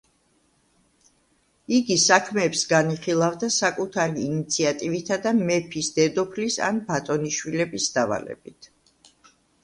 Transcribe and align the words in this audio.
იგი 1.79 1.97
საქმეებს 2.03 2.61
განიხილავდა 2.71 3.49
საკუთარი 3.55 4.23
ინიციატივითა 4.29 5.17
და 5.25 5.33
მეფის, 5.49 5.89
დედოფლის 5.99 6.57
ან 6.69 6.79
ბატონიშვილების 6.87 7.87
დავალებით. 7.99 8.71